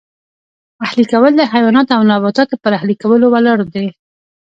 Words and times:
اهلي 0.85 1.05
کول 1.11 1.31
د 1.37 1.41
حیواناتو 1.51 1.91
او 1.97 2.01
نباتاتو 2.11 2.55
پر 2.63 2.71
اهلي 2.77 2.95
کولو 3.03 3.25
ولاړ 3.33 3.59
دی 3.73 3.87